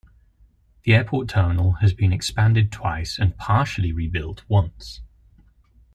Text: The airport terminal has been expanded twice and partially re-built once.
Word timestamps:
The 0.81 0.95
airport 0.95 1.29
terminal 1.29 1.73
has 1.73 1.93
been 1.93 2.11
expanded 2.11 2.71
twice 2.71 3.19
and 3.19 3.37
partially 3.37 3.91
re-built 3.91 4.41
once. 4.49 4.99